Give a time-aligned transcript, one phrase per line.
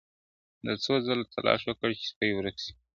[0.63, 2.71] ده څو ځله تلاښ وکړ چي سپی ورک سي!.